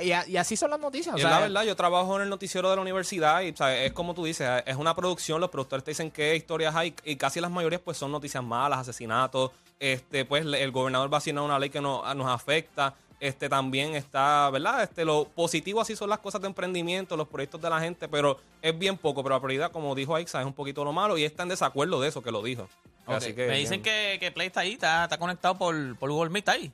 [0.00, 1.14] y, así son las noticias.
[1.14, 3.54] o Y sea, es la verdad, yo trabajo en el noticiero de la universidad y
[3.54, 3.86] ¿sabes?
[3.86, 7.14] es como tú dices, es una producción, los productores te dicen qué historias hay y
[7.16, 11.44] casi las mayorías pues son noticias malas, asesinatos, este pues el gobernador va a asignar
[11.44, 14.82] una ley que no- nos afecta, este también está, ¿verdad?
[14.82, 18.38] Este lo positivo así son las cosas de emprendimiento, los proyectos de la gente, pero
[18.60, 21.24] es bien poco, pero la prioridad como dijo Aixa es un poquito lo malo y
[21.24, 22.62] está en desacuerdo de eso que lo dijo.
[23.06, 23.14] ok.
[23.14, 26.30] Así que me dicen que, que Play está ahí, está, está conectado por, por Google
[26.30, 26.72] Meet está ahí.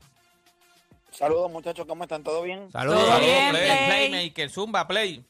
[1.10, 2.22] Saludos muchachos, ¿cómo están?
[2.22, 2.70] ¿Todo bien?
[2.70, 3.00] saludos.
[3.00, 3.66] Todo Saludos, bien, Play.
[3.66, 4.08] Play.
[4.10, 5.24] Playmaker, Zumba, Play.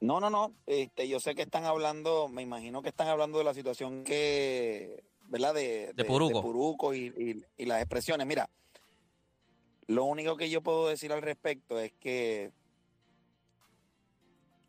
[0.00, 0.52] No, no, no.
[0.66, 5.02] Este, yo sé que están hablando, me imagino que están hablando de la situación que,
[5.28, 5.54] ¿verdad?
[5.54, 6.40] De, De Puruco.
[6.42, 8.26] Puruco y, y- y las expresiones.
[8.26, 8.48] Mira,
[9.90, 12.52] lo único que yo puedo decir al respecto es que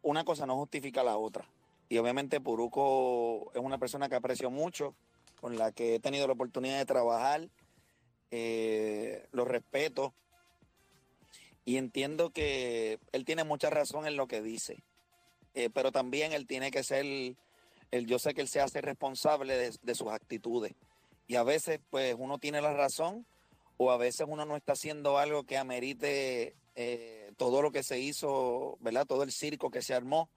[0.02, 1.48] una cosa no justifica la otra.
[1.90, 4.96] Y obviamente Puruco es una persona que aprecio mucho,
[5.40, 7.48] con la que he tenido la oportunidad de trabajar.
[8.32, 10.16] Eh, lo respeto.
[11.66, 14.82] Y entiendo que él tiene mucha razón en lo que dice.
[15.54, 19.56] Eh, pero también él tiene que ser, él, yo sé que él se hace responsable
[19.56, 20.74] de, de sus actitudes.
[21.28, 23.28] Y a veces, pues, uno tiene la razón
[23.84, 28.00] o a veces uno no está haciendo algo que amerite eh, todo lo que se
[28.00, 29.08] hizo, ¿verdad?
[29.08, 30.30] Todo el circo que se armó.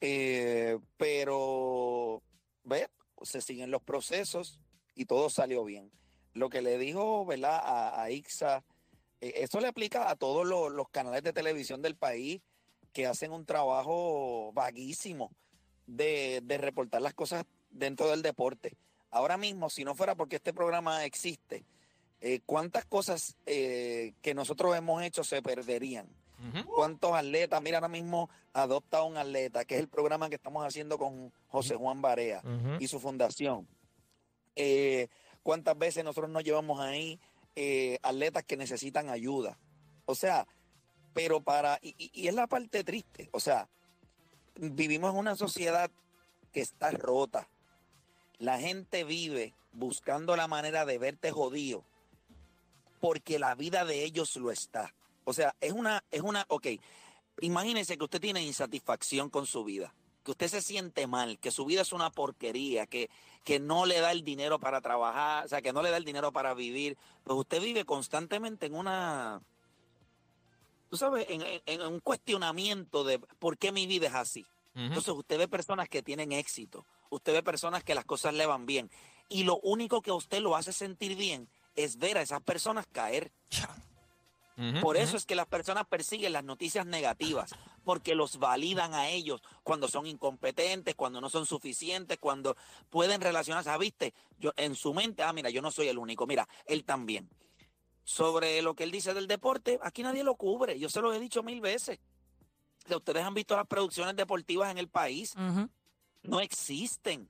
[0.00, 2.20] Eh, pero,
[2.64, 2.88] ve,
[3.22, 4.58] se siguen los procesos
[4.96, 5.92] y todo salió bien.
[6.34, 7.60] Lo que le dijo, ¿verdad?
[7.62, 8.64] A, a Ixa,
[9.20, 12.42] eh, eso le aplica a todos los, canales de televisión del país
[12.92, 15.30] que hacen un trabajo vaguísimo
[15.86, 18.76] de reportar las cosas dentro del deporte.
[19.12, 21.64] Ahora mismo, si no fuera porque este programa existe,
[22.24, 26.06] eh, ¿cuántas cosas eh, que nosotros hemos hecho se perderían?
[26.66, 27.62] ¿Cuántos atletas?
[27.62, 31.76] Mira, ahora mismo adopta un atleta, que es el programa que estamos haciendo con José
[31.76, 32.42] Juan Barea
[32.80, 33.68] y su fundación.
[34.56, 35.06] Eh,
[35.44, 37.20] ¿Cuántas veces nosotros nos llevamos ahí
[38.02, 39.56] atletas que necesitan ayuda?
[40.04, 40.48] O sea,
[41.12, 43.68] pero para, y, y es la parte triste, o sea,
[44.56, 45.92] vivimos en una sociedad
[46.52, 47.48] que está rota.
[48.38, 51.84] La gente vive buscando la manera de verte jodido
[53.02, 54.94] porque la vida de ellos lo está.
[55.24, 56.68] O sea, es una, es una, ok,
[57.40, 59.92] imagínense que usted tiene insatisfacción con su vida,
[60.24, 63.10] que usted se siente mal, que su vida es una porquería, que,
[63.42, 66.04] que no le da el dinero para trabajar, o sea, que no le da el
[66.04, 69.42] dinero para vivir, pues usted vive constantemente en una,
[70.88, 74.46] tú sabes, en, en- en un cuestionamiento de por qué mi vida es así.
[74.74, 78.64] Entonces usted ve personas que tienen éxito, usted ve personas que las cosas le van
[78.64, 78.90] bien,
[79.28, 82.86] y lo único que a usted lo hace sentir bien es ver a esas personas
[82.90, 83.32] caer.
[84.80, 87.50] Por eso es que las personas persiguen las noticias negativas,
[87.84, 92.56] porque los validan a ellos cuando son incompetentes, cuando no son suficientes, cuando
[92.90, 93.70] pueden relacionarse.
[93.70, 96.84] Ah, viste, yo en su mente, ah, mira, yo no soy el único, mira, él
[96.84, 97.28] también.
[98.04, 101.18] Sobre lo que él dice del deporte, aquí nadie lo cubre, yo se lo he
[101.18, 101.98] dicho mil veces.
[102.88, 105.34] Ustedes han visto las producciones deportivas en el país,
[106.22, 107.28] no existen.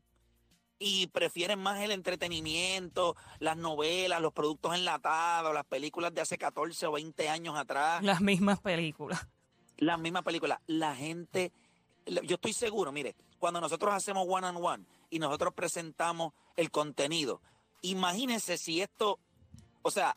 [0.85, 6.87] Y prefieren más el entretenimiento, las novelas, los productos enlatados, las películas de hace 14
[6.89, 9.29] o 20 años atrás, Las mismas películas.
[9.77, 10.59] las mismas películas.
[10.67, 11.53] La gente,
[12.07, 17.41] yo estoy seguro, mire, cuando nosotros hacemos one on one y nosotros presentamos el contenido,
[17.83, 19.21] imagínense si esto,
[19.83, 20.17] o sea,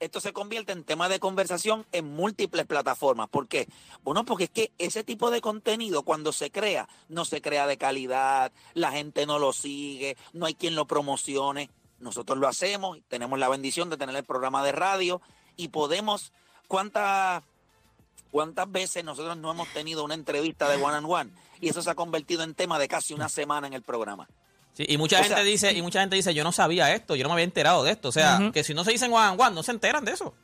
[0.00, 3.28] esto se convierte en tema de conversación en múltiples plataformas.
[3.28, 3.68] ¿Por qué?
[4.02, 7.78] Bueno, porque es que ese tipo de contenido cuando se crea, no se crea de
[7.78, 11.70] calidad, la gente no lo sigue, no hay quien lo promocione.
[11.98, 15.22] Nosotros lo hacemos, tenemos la bendición de tener el programa de radio
[15.56, 16.32] y podemos,
[16.68, 17.42] ¿cuántas,
[18.30, 21.30] cuántas veces nosotros no hemos tenido una entrevista de one on one?
[21.58, 24.28] Y eso se ha convertido en tema de casi una semana en el programa.
[24.76, 27.16] Sí, y mucha O gente sea, dice, y mucha gente dice, yo no sabía esto,
[27.16, 28.08] yo no me había enterado de esto.
[28.08, 30.34] O sea, que si no se dicen one on one, no se enteran de eso.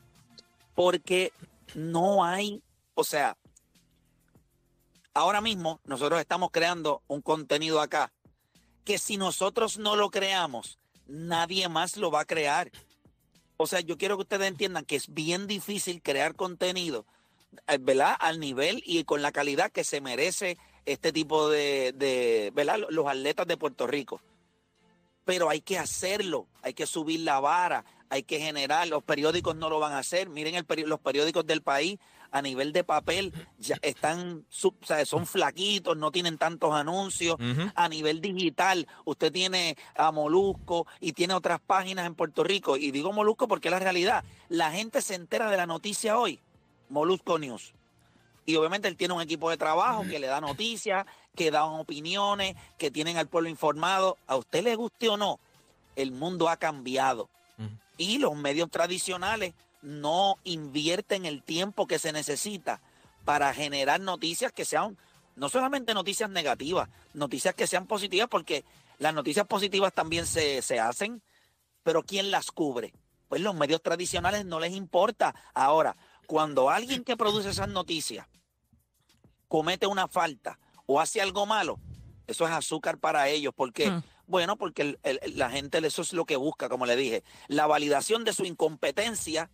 [0.75, 1.33] porque
[1.75, 2.62] no hay,
[2.95, 3.37] o sea,
[5.14, 8.11] ahora mismo nosotros estamos creando un contenido acá
[8.85, 12.71] que si nosotros no lo creamos, nadie más lo va a crear.
[13.59, 17.07] O sea, yo quiero que ustedes entiendan que es bien difícil crear contenido,
[17.68, 18.16] eh, ¿verdad?
[18.18, 22.79] Al nivel y con la calidad que se merece este tipo de, de ¿verdad?
[22.90, 24.21] Los atletas de Puerto Rico.
[25.25, 29.71] Pero hay que hacerlo, hay que subir la vara, hay que generar, los periódicos no
[29.71, 31.99] lo van a hacer, miren el peri- los periódicos del país
[32.33, 37.37] a nivel de papel ya están, sub- o sea, son flaquitos, no tienen tantos anuncios,
[37.75, 42.90] a nivel digital usted tiene a Molusco y tiene otras páginas en Puerto Rico, y
[42.90, 46.40] digo Molusco porque es la realidad, la gente se entera de la noticia hoy,
[46.88, 47.75] Molusco News.
[48.44, 52.57] Y obviamente él tiene un equipo de trabajo que le da noticias, que da opiniones,
[52.78, 54.18] que tienen al pueblo informado.
[54.26, 55.38] A usted le guste o no,
[55.96, 57.28] el mundo ha cambiado.
[57.98, 62.81] Y los medios tradicionales no invierten el tiempo que se necesita
[63.24, 64.96] para generar noticias que sean
[65.37, 68.64] no solamente noticias negativas, noticias que sean positivas, porque
[68.98, 71.22] las noticias positivas también se, se hacen,
[71.83, 72.92] pero ¿quién las cubre?
[73.28, 75.35] Pues los medios tradicionales no les importa.
[75.55, 75.96] Ahora,
[76.33, 78.27] cuando alguien que produce esas noticias
[79.49, 81.79] comete una falta o hace algo malo,
[82.27, 83.53] eso es azúcar para ellos.
[83.53, 83.88] ¿Por qué?
[84.27, 87.66] Bueno, porque el- el- la gente eso es lo que busca, como le dije, la
[87.66, 89.51] validación de su incompetencia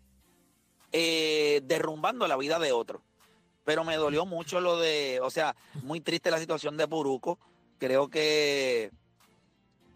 [0.93, 3.03] eh, derrumbando la vida de otro.
[3.65, 7.41] Pero me dolió mucho lo de, o sea, muy triste la situación de Puruco.
[7.79, 8.93] Creo que...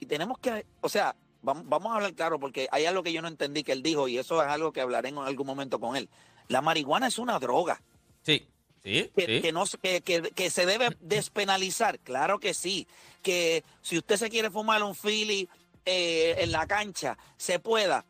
[0.01, 3.23] Y tenemos que, o sea, vamos, vamos a hablar claro, porque hay algo que yo
[3.23, 5.95] no entendí que él dijo, y eso es algo que hablaré en algún momento con
[5.97, 6.11] él.
[6.53, 7.81] La marihuana es una droga.
[8.23, 8.47] Sí,
[8.85, 9.41] sí, Que, sí.
[9.43, 12.87] que no, se- que, que- que se debe despenalizar, claro que sí.
[13.23, 15.49] Que si usted se quiere fumar un Philly
[15.85, 18.05] eh, en la cancha, se pueda.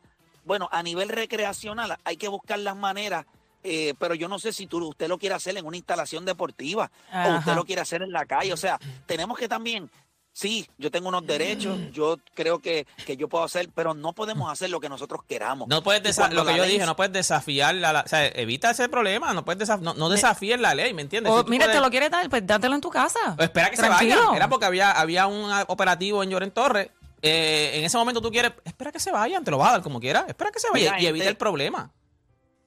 [0.45, 3.25] Bueno, a nivel recreacional hay que buscar las maneras,
[3.63, 6.91] eh, pero yo no sé si tú, usted lo quiere hacer en una instalación deportiva
[7.15, 8.53] o usted lo quiere hacer en la calle.
[8.53, 9.89] O sea, tenemos que también,
[10.33, 14.51] sí, yo tengo unos derechos, yo creo que, que yo puedo hacer, pero no podemos
[14.51, 15.69] hacer lo que nosotros queramos.
[15.69, 18.01] No puedes Y desa- cuando lo que yo ley dije, no puedes desafiar la, la-
[18.01, 21.33] o sea, evita ese problema, no puedes desaf- no, no desafíes la ley, ¿me entiendes?
[21.33, 23.37] O, Si tú mira, puedes- te lo quieres dar, pues dátelo en tu casa.
[23.39, 24.17] o espera que se Tranquilo.
[24.27, 24.37] vaya.
[24.37, 26.91] Era porque había, había un operativo en Lloren Torres.
[27.25, 29.83] Eh, en ese momento tú quieres, espera que se vayan, te lo vas a dar
[29.83, 30.25] como quieras.
[30.27, 31.93] Espera que se vaya Mira, y evita gente- el problema.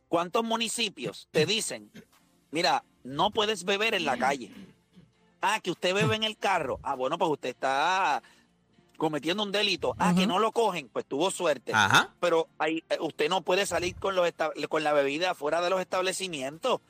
[0.08, 1.92] ¿Cuántos municipios te dicen,
[2.52, 4.52] mira, no puedes beber en la calle?
[5.48, 6.80] Ah, que usted bebe en el carro.
[6.82, 8.24] Ah, bueno, pues usted está
[8.98, 11.72] cometiendo un delito, ah, que no lo cogen, pues tuvo suerte.
[11.72, 12.16] Ajá.
[12.20, 14.28] Pero eh, usted no puede salir con, los
[14.70, 16.82] con la bebida fuera de los establecimientos.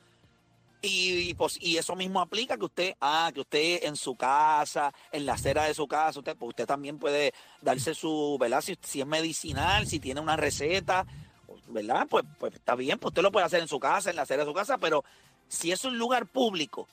[0.80, 4.90] Y, y, pues, y eso mismo aplica que usted, ah, que usted en su casa,
[5.12, 8.62] en la acera de su casa, usted, pues usted también puede darse su, ¿verdad?
[8.62, 11.04] Si, si es medicinal, si tiene una receta,
[11.68, 12.06] ¿verdad?
[12.08, 14.44] Pues, pues está bien, pues usted lo puede hacer en su casa, en la acera
[14.44, 15.04] de su casa, pero
[15.46, 16.88] si es un lugar público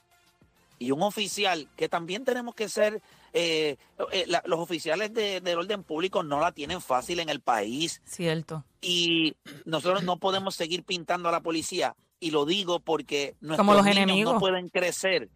[0.78, 3.00] y un oficial, que también tenemos que ser,
[3.32, 3.76] eh,
[4.12, 8.02] eh, la- los oficiales de- del orden público no la tienen fácil en el país
[8.04, 8.64] Cierto.
[8.80, 9.34] y
[9.64, 11.94] nosotros no podemos seguir pintando a la policía.
[12.20, 14.34] Y lo digo porque nuestros Como los niños enemigos.
[14.34, 15.28] no pueden crecer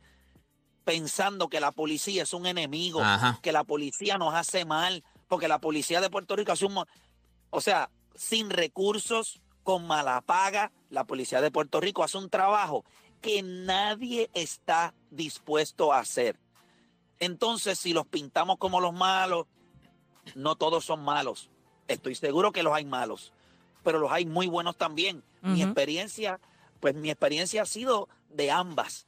[0.84, 3.38] pensando que la policía es un enemigo, Ajá.
[3.42, 6.82] que la policía nos hace mal, porque la policía de Puerto Rico hace un...
[7.50, 12.84] O sea, sin recursos, con mala paga, la policía de Puerto Rico hace un trabajo
[13.20, 16.38] que nadie está dispuesto a hacer.
[17.20, 19.46] Entonces, si los pintamos como los malos,
[20.34, 21.50] no todos son malos.
[21.88, 23.32] Estoy seguro que los hay malos,
[23.82, 25.22] pero los hay muy buenos también.
[25.40, 26.40] Mi experiencia,
[26.80, 29.06] pues mi experiencia ha sido de ambas.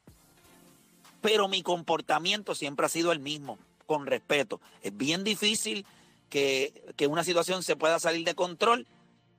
[1.20, 4.60] Pero mi comportamiento siempre ha sido el mismo, con respeto.
[4.82, 5.84] Es bien difícil
[6.30, 8.86] que, que una situación se pueda salir de control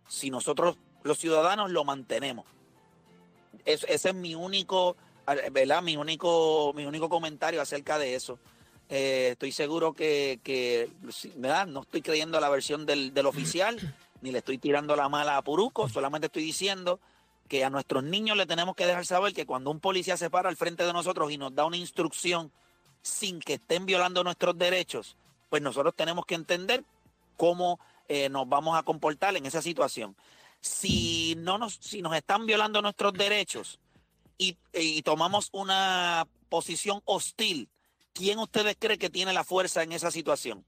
[0.08, 2.46] si nosotros, los ciudadanos, lo mantenemos.
[3.66, 4.96] Es- ese es mi único,
[5.52, 5.82] ¿verdad?
[5.82, 8.40] Mi único, mi único comentario acerca de eso.
[8.90, 10.90] Eh, estoy seguro que,
[11.36, 11.68] ¿verdad?
[11.68, 13.78] no estoy creyendo la versión del, del oficial,
[14.22, 17.00] ni le estoy tirando la mala a Puruco, solamente estoy diciendo
[17.48, 20.50] que a nuestros niños le tenemos que dejar saber que cuando un policía se para
[20.50, 22.52] al frente de nosotros y nos da una instrucción
[23.02, 25.16] sin que estén violando nuestros derechos,
[25.50, 26.84] pues nosotros tenemos que entender
[27.38, 30.16] cómo eh, nos vamos a comportar en esa situación.
[30.62, 33.80] Si no nos, si nos están violando nuestros derechos
[34.38, 37.70] y, y tomamos una posición hostil,
[38.14, 40.66] ¿quién ustedes creen que tiene la fuerza en esa situación?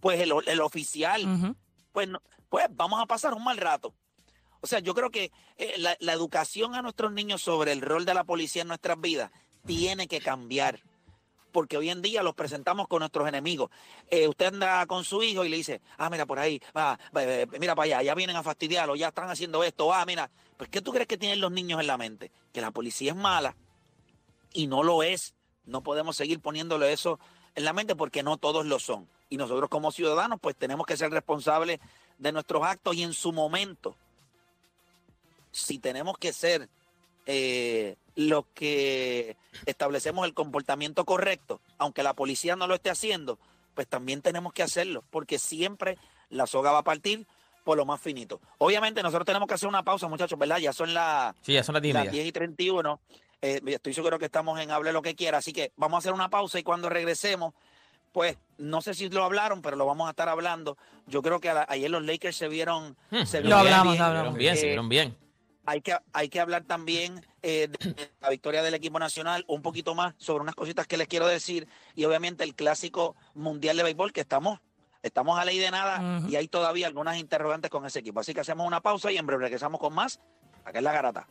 [0.00, 1.26] Pues el, el oficial.
[1.26, 1.56] Ujú.
[1.92, 3.94] Pues, no- pues vamos a pasar un mal rato.
[4.60, 8.04] O sea, yo creo que eh, la, la educación a nuestros niños sobre el rol
[8.04, 9.30] de la policía en nuestras vidas
[9.66, 10.80] tiene que cambiar.
[11.54, 13.70] Porque hoy en día los presentamos con nuestros enemigos.
[14.10, 16.60] Eh, usted anda con su hijo y le dice, ah, mira por ahí,
[17.14, 20.28] eh, mira para allá, ya vienen a fastidiarlo, ya están haciendo esto, ah, mira.
[20.56, 22.32] Pues, ¿qué tú crees que tienen los niños en la mente?
[22.52, 23.54] Que la policía es mala
[24.52, 25.36] y no lo es.
[25.64, 27.20] No podemos seguir poniéndole eso
[27.54, 29.08] en la mente porque no todos lo son.
[29.30, 31.78] Y nosotros como ciudadanos pues tenemos que ser responsables
[32.18, 33.94] de nuestros actos y en su momento,
[35.52, 36.68] si tenemos que ser
[37.26, 43.38] eh, los que establecemos el comportamiento correcto, aunque la policía no lo esté haciendo,
[43.74, 45.98] pues también tenemos que hacerlo, porque siempre
[46.30, 47.26] la soga va a partir
[47.64, 48.40] por lo más finito.
[48.58, 50.58] Obviamente nosotros tenemos que hacer una pausa, muchachos, ¿verdad?
[50.58, 52.12] Ya son las Sí, ya son las 10 y las media.
[52.12, 53.00] 10 y 31.
[53.42, 56.12] Eh, estoy seguro que estamos en Hable lo que quiera, así que vamos a hacer
[56.12, 57.52] una pausa y cuando regresemos,
[58.12, 60.76] pues no sé si lo hablaron, pero lo vamos a estar hablando.
[61.06, 63.92] Yo creo que a la- ayer los Lakers se vieron, Hmm, se se vieron hablamos,
[63.94, 63.96] bien.
[63.96, 64.34] Se hablamos.
[64.34, 65.16] vieron bien, se Eh, vieron bien.
[65.66, 69.94] Hay que, hay que hablar también eh, de la victoria del equipo nacional, un poquito
[69.94, 74.12] más sobre unas cositas que les quiero decir y obviamente el clásico mundial de béisbol
[74.12, 74.60] que estamos,
[75.02, 78.20] estamos a ley de nada y hay todavía algunas interrogantes con ese equipo.
[78.20, 80.20] Así que hacemos una pausa y en breve regresamos con más.
[80.64, 81.26] Acá es la garata.